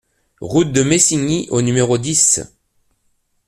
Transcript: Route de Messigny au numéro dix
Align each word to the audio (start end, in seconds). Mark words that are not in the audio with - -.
Route 0.41 0.71
de 0.71 0.81
Messigny 0.81 1.47
au 1.51 1.61
numéro 1.61 1.99
dix 1.99 2.41